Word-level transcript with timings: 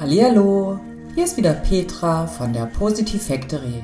Hallihallo, 0.00 0.78
hier 1.16 1.24
ist 1.24 1.36
wieder 1.36 1.54
Petra 1.54 2.28
von 2.28 2.52
der 2.52 2.66
Positive 2.66 3.18
Factory. 3.18 3.82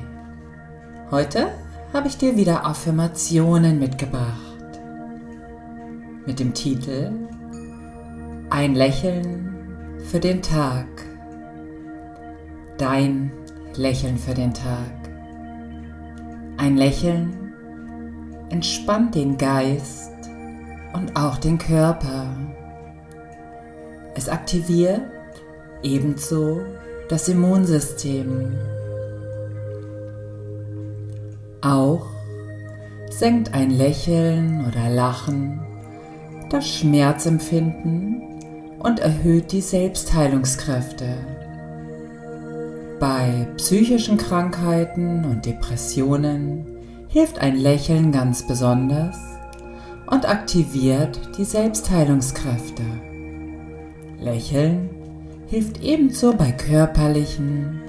Heute 1.11 1.47
habe 1.91 2.07
ich 2.07 2.17
dir 2.17 2.37
wieder 2.37 2.65
Affirmationen 2.65 3.79
mitgebracht. 3.79 4.79
Mit 6.25 6.39
dem 6.39 6.53
Titel 6.53 7.11
Ein 8.49 8.75
Lächeln 8.75 9.57
für 10.09 10.21
den 10.21 10.41
Tag. 10.41 10.87
Dein 12.77 13.33
Lächeln 13.75 14.17
für 14.17 14.33
den 14.33 14.53
Tag. 14.53 14.93
Ein 16.55 16.77
Lächeln 16.77 17.53
entspannt 18.49 19.15
den 19.15 19.37
Geist 19.37 20.13
und 20.93 21.17
auch 21.17 21.35
den 21.35 21.57
Körper. 21.57 22.29
Es 24.15 24.29
aktiviert 24.29 25.01
ebenso 25.85 26.61
das 27.07 27.29
Immunsystem. 27.29 28.57
Auch 31.61 32.07
senkt 33.09 33.53
ein 33.53 33.69
Lächeln 33.69 34.65
oder 34.67 34.89
Lachen 34.89 35.61
das 36.49 36.67
Schmerzempfinden 36.67 38.21
und 38.79 38.99
erhöht 38.99 39.51
die 39.51 39.61
Selbstheilungskräfte. 39.61 41.17
Bei 42.99 43.47
psychischen 43.57 44.17
Krankheiten 44.17 45.25
und 45.25 45.45
Depressionen 45.45 46.65
hilft 47.07 47.39
ein 47.39 47.57
Lächeln 47.57 48.11
ganz 48.11 48.45
besonders 48.47 49.17
und 50.07 50.29
aktiviert 50.29 51.19
die 51.37 51.45
Selbstheilungskräfte. 51.45 52.83
Lächeln 54.19 54.89
hilft 55.47 55.83
ebenso 55.83 56.33
bei 56.33 56.51
körperlichen 56.51 57.81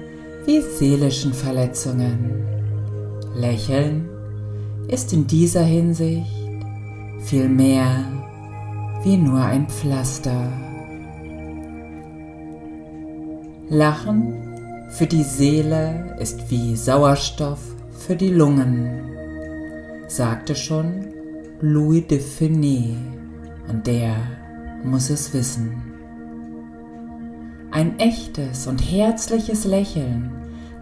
wie 0.45 0.61
seelischen 0.61 1.33
Verletzungen. 1.33 2.45
Lächeln 3.35 4.07
ist 4.87 5.11
in 5.13 5.27
dieser 5.27 5.63
Hinsicht 5.63 6.25
viel 7.19 7.49
mehr 7.49 8.05
wie 9.03 9.17
nur 9.17 9.41
ein 9.41 9.67
Pflaster. 9.67 10.51
Lachen 13.69 14.33
für 14.89 15.05
die 15.05 15.23
Seele 15.23 16.15
ist 16.19 16.49
wie 16.49 16.75
Sauerstoff 16.75 17.59
für 17.91 18.15
die 18.15 18.29
Lungen, 18.29 19.01
sagte 20.07 20.55
schon 20.55 21.07
Louis 21.59 22.07
de 22.07 22.19
Funès 22.19 22.95
und 23.67 23.85
der 23.85 24.15
muss 24.83 25.09
es 25.09 25.33
wissen. 25.33 25.96
Ein 27.77 27.99
echtes 27.99 28.65
und 28.65 28.79
herzliches 28.79 29.63
Lächeln 29.63 30.31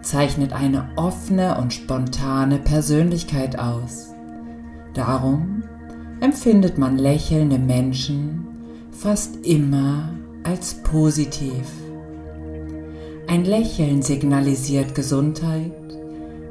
zeichnet 0.00 0.54
eine 0.54 0.88
offene 0.96 1.58
und 1.58 1.74
spontane 1.74 2.56
Persönlichkeit 2.56 3.58
aus. 3.58 4.14
Darum 4.94 5.62
empfindet 6.22 6.78
man 6.78 6.96
lächelnde 6.96 7.58
Menschen 7.58 8.46
fast 8.92 9.44
immer 9.44 10.08
als 10.42 10.76
positiv. 10.84 11.66
Ein 13.26 13.44
Lächeln 13.44 14.00
signalisiert 14.00 14.94
Gesundheit, 14.94 15.72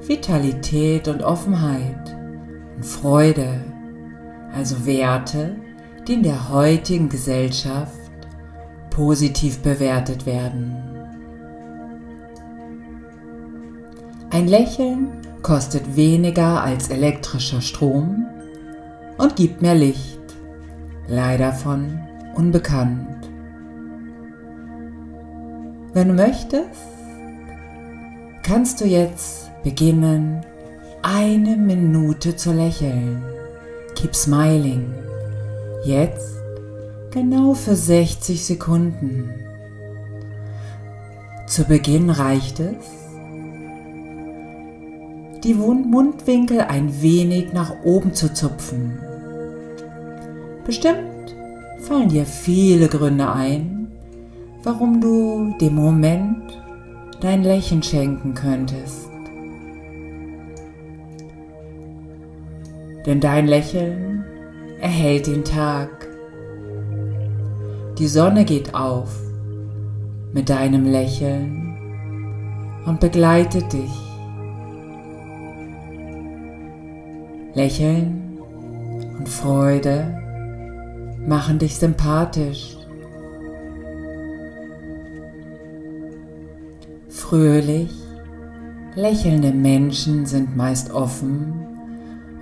Vitalität 0.05 1.07
und 1.07 1.23
Offenheit 1.23 2.15
und 2.75 2.85
Freude, 2.85 3.61
also 4.53 4.85
Werte, 4.85 5.55
die 6.07 6.13
in 6.13 6.21
der 6.21 6.49
heutigen 6.49 7.09
Gesellschaft 7.09 8.04
positiv 8.95 9.59
bewertet 9.59 10.25
werden. 10.25 10.73
Ein 14.29 14.47
Lächeln 14.47 15.09
kostet 15.41 15.97
weniger 15.97 16.63
als 16.63 16.89
elektrischer 16.89 17.59
Strom 17.59 18.25
und 19.17 19.35
gibt 19.35 19.61
mehr 19.61 19.75
Licht, 19.75 20.21
leider 21.09 21.51
von 21.51 21.99
unbekannt. 22.35 23.29
Wenn 25.93 26.07
du 26.07 26.13
möchtest, 26.13 26.69
kannst 28.43 28.79
du 28.79 28.85
jetzt 28.85 29.51
beginnen, 29.61 30.41
eine 31.01 31.57
Minute 31.57 32.37
zu 32.37 32.53
lächeln. 32.53 33.21
Keep 33.95 34.15
smiling. 34.15 34.93
Jetzt 35.83 36.44
Genau 37.15 37.53
für 37.53 37.77
60 37.77 38.43
Sekunden. 38.43 39.29
Zu 41.47 41.63
Beginn 41.63 42.09
reicht 42.09 42.59
es, 42.59 42.75
die 45.41 45.53
Mundwinkel 45.53 46.59
ein 46.59 47.01
wenig 47.01 47.53
nach 47.53 47.71
oben 47.85 48.13
zu 48.13 48.33
zupfen. 48.33 48.99
Bestimmt 50.65 51.33
fallen 51.87 52.09
dir 52.09 52.25
viele 52.25 52.89
Gründe 52.89 53.31
ein, 53.31 53.87
warum 54.63 54.99
du 54.99 55.55
dem 55.61 55.75
Moment 55.75 56.43
dein 57.21 57.43
Lächeln 57.43 57.81
schenken 57.81 58.33
könntest. 58.33 59.07
Denn 63.05 63.21
dein 63.21 63.47
Lächeln 63.47 64.25
erhält 64.81 65.27
den 65.27 65.45
Tag. 65.45 66.04
Die 67.97 68.07
Sonne 68.07 68.43
geht 68.43 68.75
auf 68.75 69.09
mit 70.33 70.49
deinem 70.49 70.85
Lächeln 70.85 71.77
und 72.85 72.99
begleitet 72.99 73.71
dich. 73.71 73.91
Lächeln 77.53 78.37
und 79.17 79.29
Freude 79.29 80.13
machen 81.25 81.57
dich 81.57 81.77
sympathisch. 81.77 82.75
Fröhlich, 87.07 87.91
lächelnde 88.95 89.53
Menschen 89.53 90.25
sind 90.25 90.57
meist 90.57 90.91
offen 90.91 91.65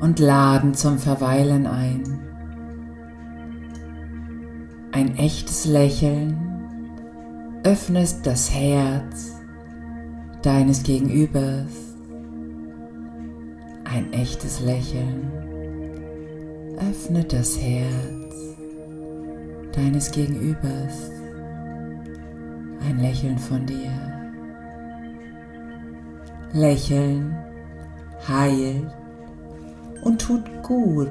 und 0.02 0.18
laden 0.18 0.74
zum 0.74 0.98
Verweilen 0.98 1.68
ein. 1.68 2.13
Ein 4.96 5.18
echtes 5.18 5.66
Lächeln 5.66 6.38
öffnet 7.64 8.14
das 8.26 8.54
Herz 8.54 9.32
deines 10.44 10.84
Gegenübers. 10.84 11.96
Ein 13.86 14.14
echtes 14.14 14.62
Lächeln 14.62 15.32
öffnet 16.78 17.34
das 17.34 17.60
Herz 17.60 18.36
deines 19.76 20.12
Gegenübers. 20.12 21.10
Ein 22.88 23.00
Lächeln 23.00 23.40
von 23.40 23.66
dir. 23.66 23.92
Lächeln 26.54 27.36
heilt 28.28 28.94
und 30.04 30.22
tut 30.22 30.44
gut 30.62 31.10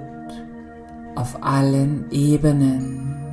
auf 1.16 1.42
allen 1.42 2.08
Ebenen. 2.12 3.31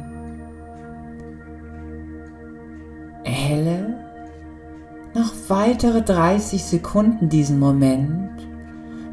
Noch 5.14 5.34
weitere 5.48 6.02
30 6.02 6.64
Sekunden 6.64 7.30
diesen 7.30 7.60
Moment 7.60 8.30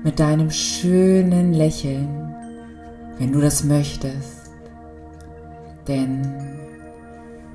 mit 0.04 0.20
deinem 0.20 0.50
schönen 0.50 1.52
Lächeln, 1.52 2.34
wenn 3.18 3.32
du 3.32 3.40
das 3.40 3.64
möchtest. 3.64 4.50
Denn 5.88 6.22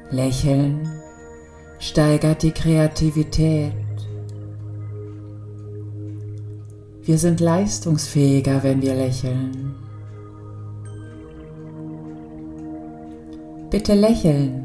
Lächeln 0.09 0.89
steigert 1.79 2.43
die 2.43 2.51
Kreativität. 2.51 3.73
Wir 7.03 7.17
sind 7.17 7.39
leistungsfähiger, 7.39 8.63
wenn 8.63 8.81
wir 8.81 8.95
lächeln. 8.95 9.75
Bitte 13.69 13.93
lächeln. 13.93 14.63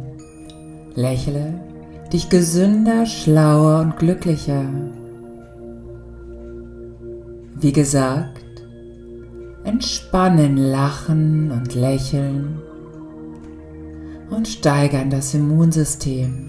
Lächle 0.94 1.65
dich 2.12 2.28
gesünder, 2.28 3.06
schlauer 3.06 3.80
und 3.80 3.96
glücklicher. 3.96 4.64
Wie 7.58 7.72
gesagt, 7.72 8.42
entspannen, 9.64 10.56
lachen 10.56 11.50
und 11.50 11.74
lächeln 11.74 12.60
und 14.30 14.46
steigern 14.46 15.10
das 15.10 15.34
Immunsystem. 15.34 16.46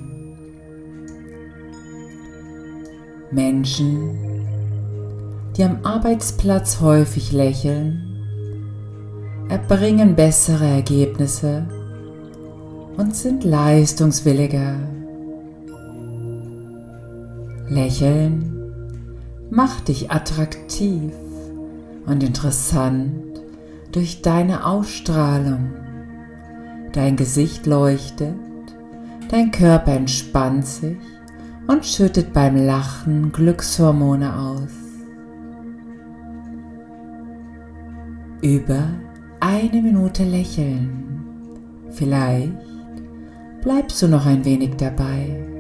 Menschen, 3.32 4.46
die 5.56 5.64
am 5.64 5.80
Arbeitsplatz 5.84 6.80
häufig 6.80 7.32
lächeln, 7.32 8.04
erbringen 9.50 10.16
bessere 10.16 10.66
Ergebnisse 10.66 11.66
und 12.98 13.16
sind 13.16 13.44
leistungswilliger. 13.44 14.97
Lächeln 17.70 18.54
macht 19.50 19.90
dich 19.90 20.10
attraktiv 20.10 21.12
und 22.06 22.24
interessant 22.24 23.42
durch 23.92 24.22
deine 24.22 24.66
Ausstrahlung. 24.66 25.74
Dein 26.94 27.18
Gesicht 27.18 27.66
leuchtet, 27.66 28.36
dein 29.30 29.52
Körper 29.52 29.94
entspannt 29.94 30.66
sich 30.66 30.98
und 31.68 31.86
schüttet 31.86 32.32
beim 32.32 32.56
Lachen 32.56 33.34
Glückshormone 33.34 34.34
aus. 34.34 34.72
Über 38.42 38.88
eine 39.42 39.82
Minute 39.82 40.24
lächeln. 40.24 41.04
Vielleicht 41.92 42.54
bleibst 43.62 44.02
du 44.02 44.08
noch 44.08 44.26
ein 44.26 44.46
wenig 44.46 44.78
dabei. 44.78 45.57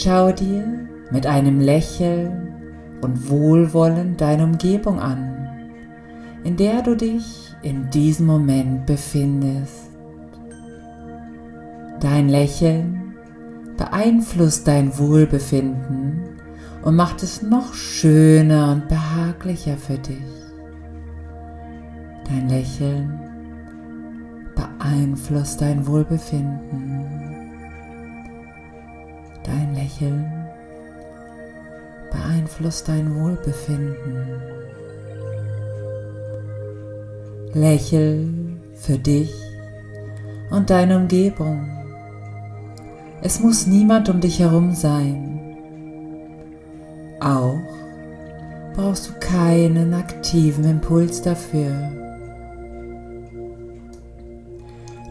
Schau 0.00 0.30
dir 0.30 0.64
mit 1.10 1.26
einem 1.26 1.58
Lächeln 1.58 2.54
und 3.00 3.28
Wohlwollen 3.30 4.16
deine 4.16 4.44
Umgebung 4.44 5.00
an, 5.00 5.34
in 6.44 6.56
der 6.56 6.82
du 6.82 6.94
dich 6.94 7.52
in 7.62 7.90
diesem 7.90 8.26
Moment 8.26 8.86
befindest. 8.86 9.90
Dein 11.98 12.28
Lächeln 12.28 13.16
beeinflusst 13.76 14.68
dein 14.68 14.96
Wohlbefinden 14.96 16.28
und 16.82 16.94
macht 16.94 17.24
es 17.24 17.42
noch 17.42 17.74
schöner 17.74 18.70
und 18.70 18.86
behaglicher 18.86 19.76
für 19.76 19.98
dich. 19.98 20.22
Dein 22.24 22.48
Lächeln 22.48 23.18
beeinflusst 24.54 25.60
dein 25.60 25.84
Wohlbefinden. 25.88 27.17
Lächeln 29.98 30.32
beeinflusst 32.12 32.88
dein 32.88 33.14
Wohlbefinden. 33.16 34.28
Lächel 37.52 38.28
für 38.74 38.98
dich 38.98 39.34
und 40.50 40.70
deine 40.70 40.96
Umgebung. 40.96 41.68
Es 43.22 43.40
muss 43.40 43.66
niemand 43.66 44.08
um 44.08 44.20
dich 44.20 44.38
herum 44.38 44.72
sein. 44.72 45.56
Auch 47.20 47.58
brauchst 48.74 49.08
du 49.08 49.12
keinen 49.18 49.94
aktiven 49.94 50.64
Impuls 50.64 51.22
dafür. 51.22 51.72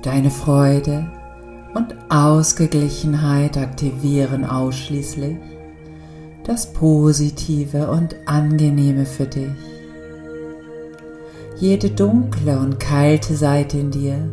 Deine 0.01 0.29
Freude 0.29 1.11
und 1.73 1.95
Ausgeglichenheit 2.09 3.57
aktivieren 3.57 4.45
ausschließlich 4.45 5.37
das 6.47 6.71
Positive 6.71 7.91
und 7.91 8.15
Angenehme 8.25 9.05
für 9.05 9.25
dich. 9.25 9.51
Jede 11.59 11.89
dunkle 11.89 12.57
und 12.57 12.79
kalte 12.79 13.35
Seite 13.35 13.79
in 13.79 13.91
dir 13.91 14.29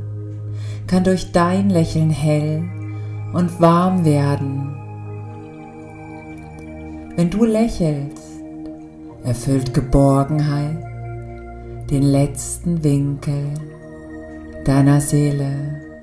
kann 0.86 1.02
durch 1.02 1.32
dein 1.32 1.70
Lächeln 1.70 2.10
hell 2.10 2.62
und 3.32 3.60
warm 3.60 4.04
werden. 4.04 4.76
Wenn 7.16 7.31
du 7.31 7.44
lächelst, 7.44 8.22
erfüllt 9.25 9.75
Geborgenheit 9.75 10.76
den 11.90 12.02
letzten 12.02 12.84
Winkel 12.84 13.54
deiner 14.64 15.00
Seele. 15.00 15.94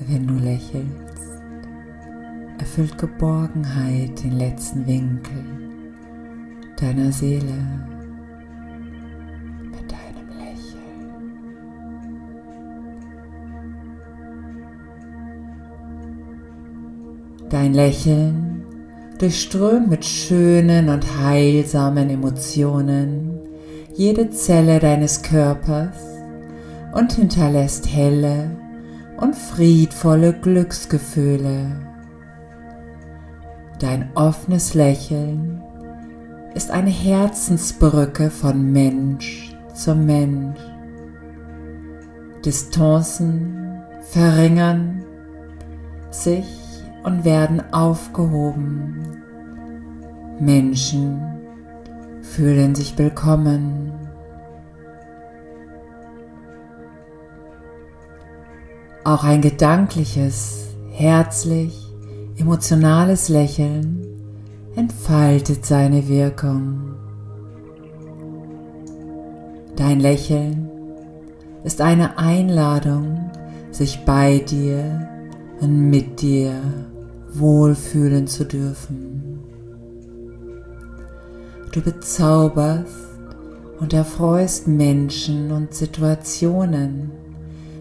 Wenn 0.00 0.26
du 0.26 0.34
lächelst, 0.34 1.30
erfüllt 2.58 2.98
Geborgenheit 2.98 4.22
den 4.22 4.38
letzten 4.38 4.86
Winkel 4.86 5.44
deiner 6.76 7.12
Seele. 7.12 7.54
Dein 17.50 17.72
Lächeln 17.72 18.64
durchströmt 19.18 19.88
mit 19.88 20.04
schönen 20.04 20.88
und 20.88 21.20
heilsamen 21.20 22.10
Emotionen 22.10 23.38
jede 23.94 24.28
Zelle 24.30 24.80
deines 24.80 25.22
Körpers 25.22 25.96
und 26.94 27.12
hinterlässt 27.12 27.86
helle 27.86 28.56
und 29.16 29.34
friedvolle 29.36 30.32
Glücksgefühle. 30.32 31.66
Dein 33.78 34.10
offenes 34.14 34.74
Lächeln 34.74 35.62
ist 36.54 36.70
eine 36.70 36.90
Herzensbrücke 36.90 38.30
von 38.30 38.72
Mensch 38.72 39.54
zu 39.74 39.94
Mensch. 39.94 40.58
Distanzen 42.44 43.82
verringern 44.10 45.02
sich 46.10 46.46
und 47.02 47.24
werden 47.24 47.62
aufgehoben. 47.72 49.22
Menschen 50.38 51.20
fühlen 52.22 52.74
sich 52.74 52.96
willkommen. 52.98 54.03
Auch 59.06 59.22
ein 59.22 59.42
gedankliches, 59.42 60.68
herzlich, 60.90 61.78
emotionales 62.38 63.28
Lächeln 63.28 64.06
entfaltet 64.76 65.66
seine 65.66 66.08
Wirkung. 66.08 66.94
Dein 69.76 70.00
Lächeln 70.00 70.70
ist 71.64 71.82
eine 71.82 72.16
Einladung, 72.16 73.30
sich 73.70 74.06
bei 74.06 74.38
dir 74.38 75.06
und 75.60 75.90
mit 75.90 76.22
dir 76.22 76.54
wohlfühlen 77.34 78.26
zu 78.26 78.46
dürfen. 78.46 79.40
Du 81.72 81.82
bezauberst 81.82 82.88
und 83.80 83.92
erfreust 83.92 84.66
Menschen 84.66 85.52
und 85.52 85.74
Situationen 85.74 87.10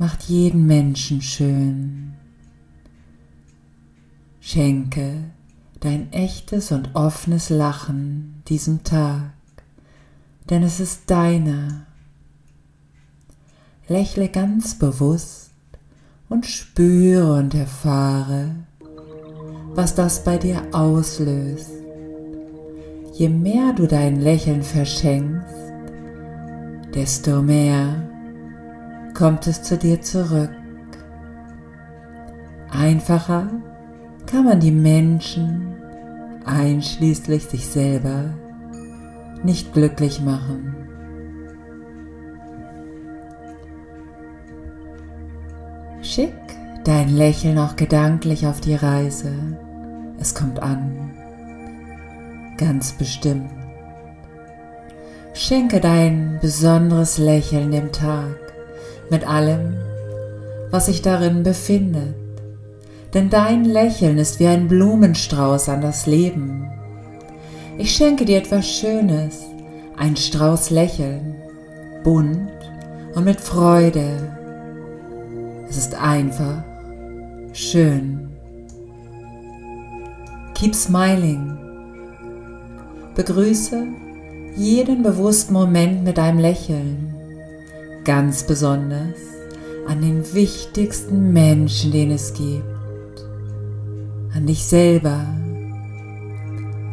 macht 0.00 0.22
jeden 0.22 0.66
Menschen 0.66 1.20
schön. 1.20 2.14
Schenke 4.40 5.24
dein 5.80 6.10
echtes 6.10 6.72
und 6.72 6.94
offenes 6.94 7.50
Lachen 7.50 8.42
diesem 8.48 8.82
Tag, 8.82 9.32
denn 10.48 10.62
es 10.62 10.80
ist 10.80 11.10
deiner. 11.10 11.84
Lächle 13.88 14.30
ganz 14.30 14.78
bewusst 14.78 15.50
und 16.30 16.46
spüre 16.46 17.34
und 17.34 17.54
erfahre, 17.54 18.54
was 19.74 19.94
das 19.94 20.24
bei 20.24 20.38
dir 20.38 20.62
auslöst. 20.72 21.72
Je 23.12 23.28
mehr 23.28 23.74
du 23.74 23.86
dein 23.86 24.18
Lächeln 24.18 24.62
verschenkst, 24.62 25.54
desto 26.94 27.42
mehr 27.42 28.09
kommt 29.14 29.46
es 29.46 29.62
zu 29.62 29.76
dir 29.76 30.00
zurück. 30.00 30.50
Einfacher 32.70 33.48
kann 34.26 34.44
man 34.44 34.60
die 34.60 34.70
Menschen, 34.70 35.74
einschließlich 36.44 37.46
sich 37.46 37.66
selber, 37.66 38.34
nicht 39.42 39.72
glücklich 39.72 40.20
machen. 40.20 40.74
Schick 46.02 46.34
dein 46.84 47.08
Lächeln 47.14 47.58
auch 47.58 47.76
gedanklich 47.76 48.46
auf 48.46 48.60
die 48.60 48.74
Reise. 48.74 49.32
Es 50.18 50.34
kommt 50.34 50.60
an. 50.60 51.10
Ganz 52.56 52.92
bestimmt. 52.92 53.50
Schenke 55.34 55.80
dein 55.80 56.38
besonderes 56.40 57.18
Lächeln 57.18 57.70
dem 57.70 57.92
Tag 57.92 58.49
mit 59.10 59.28
allem, 59.28 59.76
was 60.70 60.86
sich 60.86 61.02
darin 61.02 61.42
befindet. 61.42 62.14
denn 63.12 63.28
dein 63.28 63.64
Lächeln 63.64 64.18
ist 64.18 64.38
wie 64.38 64.46
ein 64.46 64.68
Blumenstrauß 64.68 65.68
an 65.68 65.80
das 65.80 66.06
Leben. 66.06 66.70
Ich 67.76 67.92
schenke 67.92 68.24
dir 68.24 68.38
etwas 68.38 68.68
Schönes, 68.68 69.40
ein 69.96 70.16
Strauß 70.16 70.70
Lächeln, 70.70 71.34
bunt 72.04 72.50
und 73.14 73.24
mit 73.24 73.40
Freude. 73.40 74.36
Es 75.68 75.76
ist 75.76 75.94
einfach, 75.94 76.62
schön. 77.52 78.28
Keep 80.54 80.74
smiling. 80.74 81.58
Begrüße 83.14 83.86
jeden 84.56 85.02
bewussten 85.02 85.52
Moment 85.52 86.04
mit 86.04 86.18
einem 86.18 86.38
Lächeln. 86.38 87.19
Ganz 88.04 88.44
besonders 88.44 89.18
an 89.86 90.00
den 90.00 90.34
wichtigsten 90.34 91.32
Menschen, 91.32 91.92
den 91.92 92.12
es 92.12 92.32
gibt. 92.32 92.64
An 94.34 94.46
dich 94.46 94.64
selber. 94.64 95.26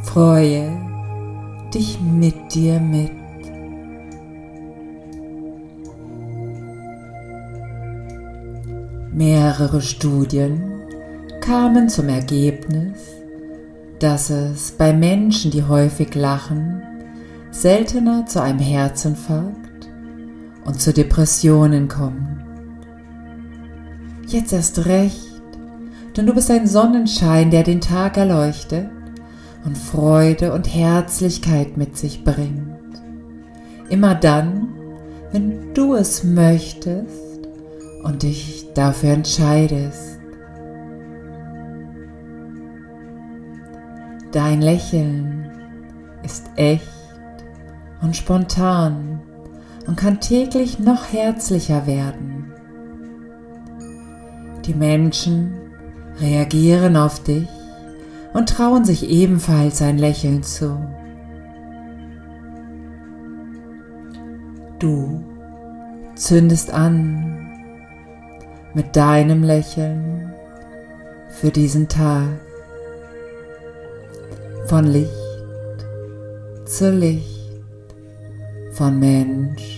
Freue 0.03 0.77
dich 1.73 1.99
mit 2.01 2.53
dir 2.53 2.79
mit. 2.79 3.11
Mehrere 9.13 9.81
Studien 9.81 10.61
kamen 11.41 11.89
zum 11.89 12.09
Ergebnis, 12.09 12.97
dass 13.99 14.29
es 14.29 14.71
bei 14.71 14.93
Menschen, 14.93 15.51
die 15.51 15.63
häufig 15.63 16.13
lachen, 16.13 16.83
seltener 17.51 18.25
zu 18.25 18.41
einem 18.41 18.59
Herzinfarkt 18.59 19.66
und 20.67 20.81
zu 20.81 20.93
Depressionen 20.93 21.87
kommt. 21.87 22.43
Jetzt 24.27 24.51
erst 24.51 24.85
recht, 24.85 25.31
denn 26.15 26.25
du 26.25 26.35
bist 26.35 26.51
ein 26.51 26.67
Sonnenschein, 26.67 27.49
der 27.49 27.63
den 27.63 27.79
Tag 27.79 28.17
erleuchtet 28.17 28.89
und 29.63 29.77
Freude 29.77 30.51
und 30.51 30.67
Herzlichkeit 30.67 31.77
mit 31.77 31.97
sich 31.97 32.25
bringt. 32.25 32.75
Immer 33.89 34.13
dann, 34.13 34.67
wenn 35.31 35.73
du 35.73 35.95
es 35.95 36.25
möchtest 36.25 37.47
und 38.03 38.23
dich 38.23 38.65
dafür 38.73 39.11
entscheidest. 39.11 40.19
Dein 44.33 44.61
Lächeln 44.61 45.49
ist 46.23 46.49
echt 46.57 46.83
und 48.01 48.17
spontan 48.17 49.21
und 49.87 49.95
kann 49.95 50.19
täglich 50.19 50.79
noch 50.79 51.11
herzlicher 51.11 51.87
werden. 51.87 52.51
Die 54.65 54.73
Menschen 54.73 55.53
reagieren 56.19 56.97
auf 56.97 57.23
dich 57.23 57.47
und 58.33 58.49
trauen 58.49 58.83
sich 58.83 59.09
ebenfalls 59.09 59.81
ein 59.81 59.97
Lächeln 59.97 60.43
zu. 60.43 60.77
Du 64.79 65.23
zündest 66.15 66.71
an 66.71 67.49
mit 68.73 68.95
deinem 68.95 69.43
Lächeln 69.43 70.33
für 71.29 71.49
diesen 71.49 71.87
Tag. 71.87 72.27
Von 74.67 74.85
Licht 74.85 75.11
zu 76.65 76.91
Licht, 76.91 77.63
von 78.73 78.99
Mensch 78.99 79.76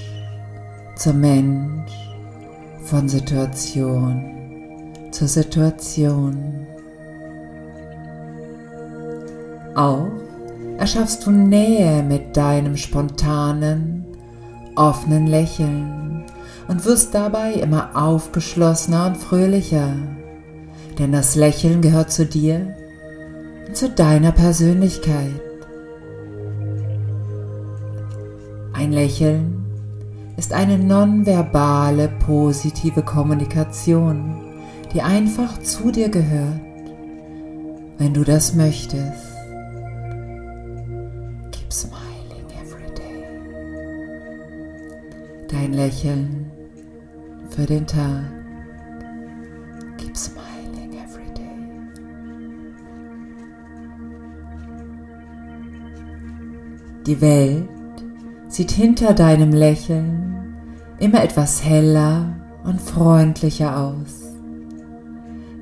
zu 0.99 1.13
Mensch, 1.13 1.93
von 2.83 3.07
Situation 3.07 4.21
zur 5.11 5.29
Situation. 5.29 6.67
Auch 9.75 10.09
erschaffst 10.77 11.25
du 11.25 11.31
Nähe 11.31 12.03
mit 12.03 12.35
deinem 12.35 12.75
spontanen, 12.75 14.07
offenen 14.75 15.27
Lächeln 15.27 16.25
und 16.67 16.83
wirst 16.83 17.15
dabei 17.15 17.53
immer 17.53 17.91
aufgeschlossener 17.95 19.07
und 19.07 19.15
fröhlicher, 19.15 19.93
denn 20.97 21.13
das 21.13 21.35
Lächeln 21.35 21.81
gehört 21.81 22.11
zu 22.11 22.25
dir 22.25 22.75
und 23.67 23.77
zu 23.77 23.87
deiner 23.87 24.33
Persönlichkeit. 24.33 25.39
Ein 28.73 28.91
Lächeln 28.91 29.58
ist 30.39 30.53
eine 30.53 30.79
nonverbale 30.79 32.07
positive 32.07 33.01
Kommunikation, 33.01 34.35
die 34.93 35.01
einfach 35.01 35.59
zu 35.59 35.91
dir 35.91 36.07
gehört, 36.07 36.61
wenn 37.97 38.13
du 38.13 38.23
das 38.23 38.55
möchtest. 38.55 39.35
Keep 41.51 41.73
smiling 41.73 42.47
every 42.57 42.89
day. 42.95 43.25
Dein 45.49 45.73
Lächeln 45.73 46.49
für 47.49 47.65
den 47.65 47.85
Tag. 47.85 48.23
Keep 49.97 50.15
smiling 50.15 50.93
every 50.93 51.33
day. 51.33 51.59
Die 57.05 57.19
Welt 57.19 57.67
sieht 58.59 58.71
hinter 58.71 59.13
deinem 59.13 59.53
Lächeln 59.53 60.53
immer 60.99 61.23
etwas 61.23 61.63
heller 61.63 62.35
und 62.65 62.81
freundlicher 62.81 63.77
aus. 63.77 64.33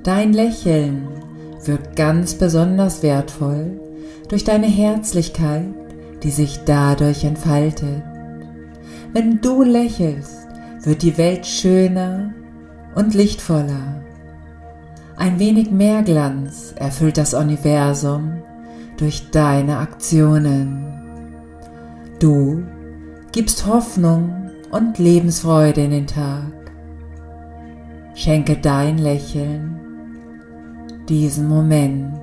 Dein 0.02 0.34
Lächeln 0.34 1.08
wirkt 1.64 1.96
ganz 1.96 2.34
besonders 2.34 3.04
wertvoll 3.04 3.80
durch 4.30 4.46
deine 4.46 4.66
Herzlichkeit, 4.66 5.68
die 6.24 6.32
sich 6.32 6.62
dadurch 6.66 7.24
entfaltet. 7.24 8.02
Wenn 9.14 9.42
du 9.42 9.62
lächelst, 9.62 10.48
wird 10.82 11.04
die 11.04 11.20
Welt 11.20 11.46
schöner 11.46 12.34
und 12.96 13.14
lichtvoller. 13.14 14.02
Ein 15.18 15.38
wenig 15.38 15.70
mehr 15.70 16.02
Glanz 16.02 16.74
erfüllt 16.76 17.20
das 17.20 17.36
Universum 17.36 18.42
durch 18.98 19.30
deine 19.30 19.78
Aktionen. 19.78 20.84
Du 22.18 22.64
gibst 23.38 23.68
Hoffnung 23.68 24.50
und 24.72 24.98
Lebensfreude 24.98 25.84
in 25.84 25.92
den 25.92 26.08
Tag. 26.08 26.52
Schenke 28.16 28.58
dein 28.58 28.98
Lächeln 28.98 29.80
diesen 31.08 31.48
Moment. 31.48 32.20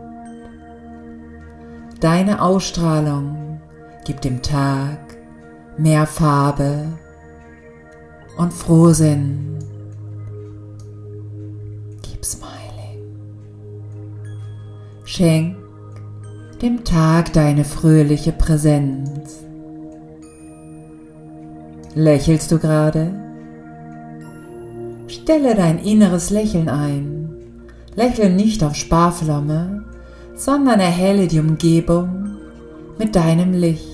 Deine 2.00 2.42
Ausstrahlung 2.42 3.60
gibt 4.04 4.24
dem 4.24 4.42
Tag 4.42 4.98
mehr 5.78 6.04
Farbe 6.08 6.88
und 8.36 8.52
Frohsinn. 8.52 9.60
Keep 12.02 12.24
smiling. 12.24 12.98
Schenk 15.04 15.58
dem 16.60 16.82
Tag 16.82 17.32
deine 17.34 17.64
fröhliche 17.64 18.32
Präsenz. 18.32 19.43
Lächelst 21.96 22.50
du 22.50 22.58
gerade? 22.58 23.12
Stelle 25.06 25.54
dein 25.54 25.78
inneres 25.78 26.30
Lächeln 26.30 26.68
ein. 26.68 27.28
Lächle 27.94 28.30
nicht 28.30 28.64
auf 28.64 28.74
Sparflamme, 28.74 29.84
sondern 30.34 30.80
erhelle 30.80 31.28
die 31.28 31.38
Umgebung 31.38 32.38
mit 32.98 33.14
deinem 33.14 33.52
Licht. 33.52 33.86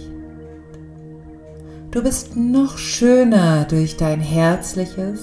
Du 1.91 2.03
bist 2.03 2.37
noch 2.37 2.79
schöner 2.79 3.67
durch 3.67 3.99
dein 3.99 4.21
herzliches, 4.21 5.21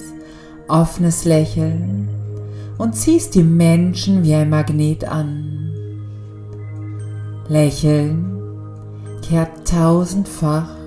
offenes 0.68 1.24
Lächeln 1.24 2.08
und 2.78 2.94
ziehst 2.94 3.34
die 3.34 3.42
Menschen 3.42 4.22
wie 4.22 4.34
ein 4.34 4.50
Magnet 4.50 5.04
an. 5.04 5.72
Lächeln 7.48 8.38
kehrt 9.28 9.66
tausendfach 9.66 10.77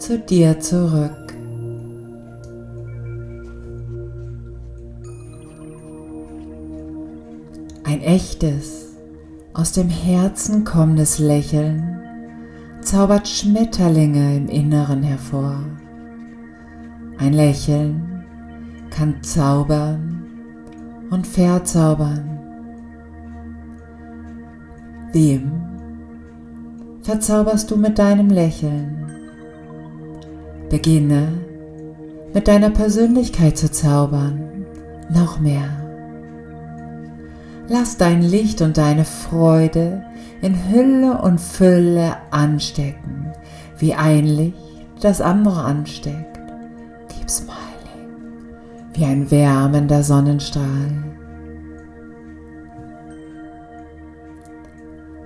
zu 0.00 0.18
dir 0.18 0.58
zurück. 0.60 1.34
Ein 7.84 8.00
echtes, 8.00 8.96
aus 9.52 9.72
dem 9.72 9.88
Herzen 9.88 10.64
kommendes 10.64 11.18
Lächeln 11.18 12.00
zaubert 12.80 13.28
Schmetterlinge 13.28 14.36
im 14.36 14.48
Inneren 14.48 15.02
hervor. 15.02 15.58
Ein 17.18 17.34
Lächeln 17.34 18.24
kann 18.88 19.22
zaubern 19.22 20.24
und 21.10 21.26
verzaubern. 21.26 22.38
Wem 25.12 25.52
verzauberst 27.02 27.70
du 27.70 27.76
mit 27.76 27.98
deinem 27.98 28.30
Lächeln? 28.30 28.99
Beginne 30.70 31.32
mit 32.32 32.46
deiner 32.46 32.70
Persönlichkeit 32.70 33.58
zu 33.58 33.72
zaubern, 33.72 34.64
noch 35.12 35.40
mehr. 35.40 35.68
Lass 37.68 37.96
dein 37.96 38.22
Licht 38.22 38.62
und 38.62 38.78
deine 38.78 39.04
Freude 39.04 40.04
in 40.42 40.70
Hülle 40.70 41.20
und 41.22 41.40
Fülle 41.40 42.16
anstecken, 42.30 43.32
wie 43.78 43.94
ein 43.94 44.24
Licht 44.24 44.56
das 45.00 45.20
andere 45.20 45.60
ansteckt. 45.60 46.38
Keep 47.08 47.28
smiling, 47.28 47.58
wie 48.94 49.04
ein 49.04 49.28
wärmender 49.30 50.04
Sonnenstrahl. 50.04 51.04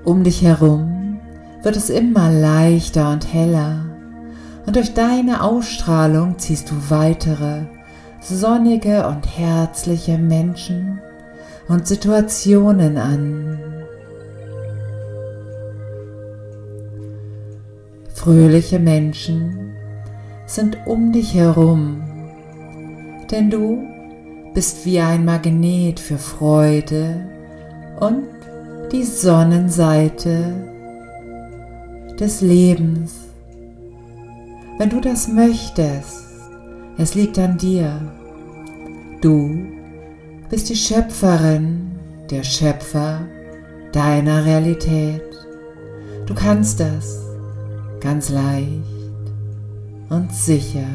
Um 0.04 0.24
dich 0.24 0.42
herum 0.42 1.18
wird 1.62 1.76
es 1.76 1.90
immer 1.90 2.30
leichter 2.30 3.12
und 3.12 3.32
heller 3.32 3.93
und 4.66 4.76
durch 4.76 4.94
deine 4.94 5.42
Ausstrahlung 5.42 6.38
ziehst 6.38 6.70
du 6.70 6.74
weitere 6.88 7.62
sonnige 8.20 9.06
und 9.06 9.26
herzliche 9.26 10.16
Menschen 10.16 11.00
und 11.68 11.86
Situationen 11.86 12.96
an. 12.96 13.58
Fröhliche 18.14 18.78
Menschen 18.78 19.74
sind 20.46 20.78
um 20.86 21.12
dich 21.12 21.34
herum, 21.34 22.02
denn 23.30 23.50
du 23.50 23.82
bist 24.54 24.86
wie 24.86 25.00
ein 25.00 25.24
Magnet 25.24 26.00
für 26.00 26.16
Freude 26.16 27.26
und 28.00 28.24
die 28.92 29.02
Sonnenseite 29.02 30.54
des 32.18 32.40
Lebens. 32.40 33.23
Wenn 34.76 34.90
du 34.90 35.00
das 35.00 35.28
möchtest, 35.28 36.24
es 36.98 37.14
liegt 37.14 37.38
an 37.38 37.56
dir. 37.56 38.00
Du 39.20 39.66
bist 40.50 40.68
die 40.68 40.74
Schöpferin, 40.74 41.92
der 42.28 42.42
Schöpfer 42.42 43.20
deiner 43.92 44.44
Realität. 44.44 45.22
Du 46.26 46.34
kannst 46.34 46.80
das 46.80 47.22
ganz 48.00 48.30
leicht 48.30 48.82
und 50.08 50.32
sicher. 50.32 50.88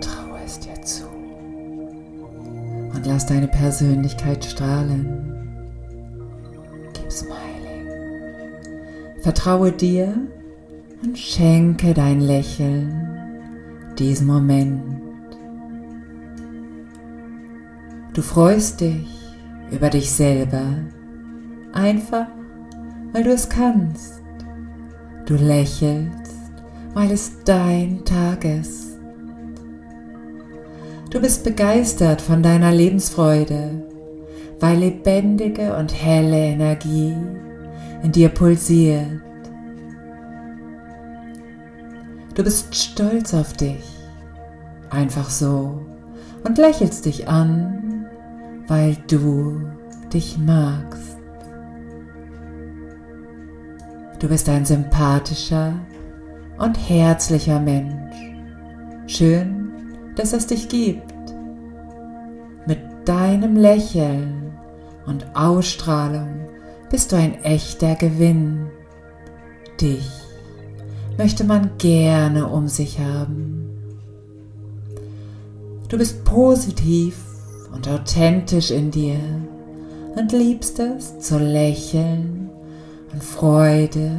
Traue 0.00 0.38
es 0.46 0.58
dir 0.58 0.80
zu 0.82 1.04
und 2.94 3.06
lass 3.06 3.26
deine 3.26 3.48
Persönlichkeit 3.48 4.42
strahlen. 4.42 5.51
Vertraue 9.22 9.70
dir 9.70 10.14
und 11.04 11.16
schenke 11.16 11.94
dein 11.94 12.20
Lächeln 12.20 13.08
diesen 13.96 14.26
Moment. 14.26 14.82
Du 18.14 18.20
freust 18.20 18.80
dich 18.80 19.06
über 19.70 19.90
dich 19.90 20.10
selber, 20.10 20.66
einfach 21.72 22.26
weil 23.12 23.22
du 23.22 23.30
es 23.30 23.48
kannst. 23.48 24.20
Du 25.26 25.34
lächelst, 25.34 26.34
weil 26.92 27.12
es 27.12 27.44
dein 27.44 28.04
Tag 28.04 28.44
ist. 28.44 28.98
Du 31.10 31.20
bist 31.20 31.44
begeistert 31.44 32.20
von 32.20 32.42
deiner 32.42 32.72
Lebensfreude, 32.72 33.86
weil 34.58 34.78
lebendige 34.78 35.76
und 35.76 35.94
helle 35.94 36.38
Energie 36.38 37.14
in 38.02 38.12
dir 38.12 38.28
pulsiert 38.28 39.22
Du 42.34 42.42
bist 42.42 42.74
stolz 42.74 43.34
auf 43.34 43.52
dich, 43.52 43.84
einfach 44.88 45.28
so, 45.28 45.84
und 46.44 46.56
lächelst 46.56 47.04
dich 47.04 47.28
an, 47.28 48.06
weil 48.68 48.96
du 49.06 49.60
dich 50.14 50.38
magst. 50.38 51.18
Du 54.18 54.28
bist 54.28 54.48
ein 54.48 54.64
sympathischer 54.64 55.74
und 56.58 56.76
herzlicher 56.88 57.60
Mensch. 57.60 58.16
Schön, 59.08 59.72
dass 60.16 60.32
es 60.32 60.46
dich 60.46 60.70
gibt. 60.70 61.12
Mit 62.66 62.78
deinem 63.04 63.56
Lächeln 63.56 64.52
und 65.04 65.26
Ausstrahlung 65.36 66.48
bist 66.92 67.10
du 67.10 67.16
ein 67.16 67.42
echter 67.42 67.94
Gewinn. 67.94 68.66
Dich 69.80 70.06
möchte 71.16 71.42
man 71.42 71.70
gerne 71.78 72.46
um 72.46 72.68
sich 72.68 72.98
haben. 72.98 73.66
Du 75.88 75.96
bist 75.96 76.22
positiv 76.26 77.16
und 77.74 77.88
authentisch 77.88 78.70
in 78.70 78.90
dir 78.90 79.18
und 80.16 80.32
liebst 80.32 80.78
es 80.80 81.18
zu 81.18 81.38
lächeln 81.38 82.50
und 83.10 83.24
Freude 83.24 84.10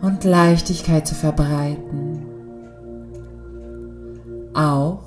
und 0.00 0.24
Leichtigkeit 0.24 1.06
zu 1.06 1.14
verbreiten. 1.14 2.22
Auch 4.54 5.02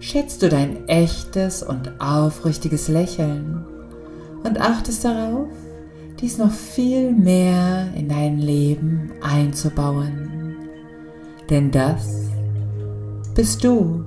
schätzt 0.00 0.42
du 0.42 0.48
dein 0.48 0.88
echtes 0.88 1.62
und 1.62 2.00
aufrichtiges 2.00 2.88
Lächeln 2.88 3.64
und 4.42 4.60
achtest 4.60 5.04
darauf, 5.04 5.46
dies 6.20 6.38
noch 6.38 6.52
viel 6.52 7.12
mehr 7.12 7.88
in 7.94 8.08
dein 8.08 8.38
Leben 8.38 9.12
einzubauen 9.22 10.26
denn 11.50 11.70
das 11.70 12.30
bist 13.34 13.62
du. 13.62 14.04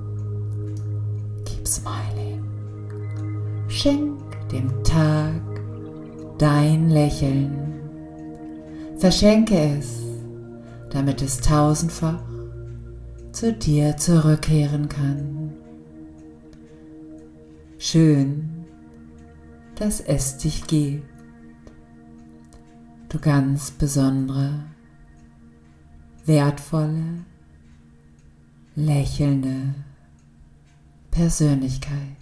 Keep 1.44 1.66
smiling. 1.66 2.42
Schenk 3.68 4.20
dem 4.50 4.70
Tag 4.84 5.40
dein 6.38 6.90
Lächeln. 6.90 7.52
Verschenke 8.98 9.78
es, 9.78 10.02
damit 10.90 11.22
es 11.22 11.40
tausendfach 11.40 12.22
zu 13.32 13.52
dir 13.52 13.96
zurückkehren 13.96 14.88
kann. 14.88 15.52
Schön, 17.78 18.66
dass 19.76 20.00
es 20.00 20.36
dich 20.36 20.66
gibt. 20.66 21.09
Du 23.10 23.18
ganz 23.18 23.72
besondere, 23.72 24.66
wertvolle, 26.26 27.24
lächelnde 28.76 29.74
Persönlichkeit. 31.10 32.19